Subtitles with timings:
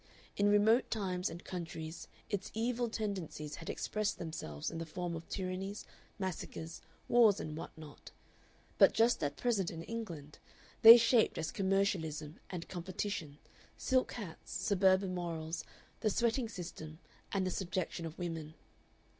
[0.35, 5.29] In remote times and countries its evil tendencies had expressed themselves in the form of
[5.29, 5.85] tyrannies,
[6.17, 8.09] massacres, wars, and what not;
[8.79, 10.39] but just at present in England
[10.81, 13.37] they shaped as commercialism and competition,
[13.77, 15.63] silk hats, suburban morals,
[15.99, 16.97] the sweating system,
[17.31, 18.55] and the subjection of women.